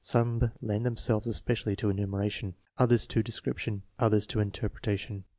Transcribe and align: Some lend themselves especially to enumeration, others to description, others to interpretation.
Some 0.03 0.51
lend 0.63 0.83
themselves 0.83 1.27
especially 1.27 1.75
to 1.75 1.91
enumeration, 1.91 2.55
others 2.75 3.05
to 3.05 3.21
description, 3.21 3.83
others 3.99 4.25
to 4.25 4.39
interpretation. 4.39 5.25